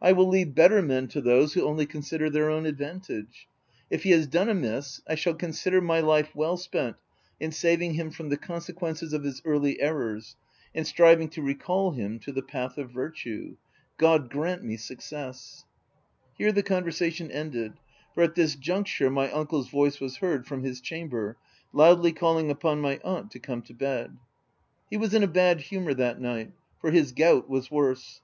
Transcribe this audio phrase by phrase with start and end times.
[0.00, 3.46] I will leave better men to those who only consider their own advantage.
[3.90, 6.96] If he has done amiss, I shall consider my life well spent
[7.38, 10.34] in saving him from the consequences of his early errors,
[10.74, 13.58] and striving to recall him to the path of virtue—
[14.08, 15.66] God grant me success
[16.38, 17.74] V Here the conversation ended,
[18.14, 21.36] for at this junc ture, my uncle's voice was heard, from his chamber,
[21.74, 24.16] loudly calling upon my aunt to come to bed.
[24.88, 28.22] He was in a bad humour that night; for his gout was worse.